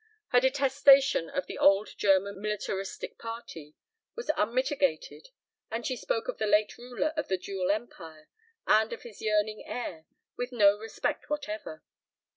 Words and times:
Her 0.29 0.39
detestation 0.39 1.29
of 1.29 1.45
the 1.45 1.59
old 1.59 1.89
German 1.95 2.41
militaristic 2.41 3.19
party 3.19 3.75
was 4.15 4.31
unmitigated 4.35 5.29
and 5.69 5.85
she 5.85 5.95
spoke 5.95 6.27
of 6.27 6.39
the 6.39 6.47
late 6.47 6.75
ruler 6.79 7.13
of 7.15 7.27
the 7.27 7.37
Dual 7.37 7.69
Empire 7.69 8.27
and 8.65 8.91
of 8.93 9.03
his 9.03 9.21
yearning 9.21 9.63
heir 9.63 10.07
with 10.35 10.51
no 10.51 10.75
respect 10.75 11.29
whatever. 11.29 11.83